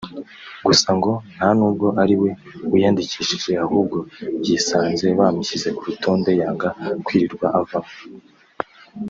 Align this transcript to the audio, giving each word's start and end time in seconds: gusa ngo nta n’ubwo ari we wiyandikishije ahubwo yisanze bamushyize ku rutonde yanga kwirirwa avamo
gusa 0.65 0.89
ngo 0.97 1.11
nta 1.35 1.49
n’ubwo 1.57 1.87
ari 2.01 2.15
we 2.21 2.29
wiyandikishije 2.71 3.51
ahubwo 3.65 3.97
yisanze 4.45 5.05
bamushyize 5.19 5.69
ku 5.77 5.81
rutonde 5.89 6.31
yanga 6.39 6.69
kwirirwa 7.05 7.47
avamo 7.59 7.93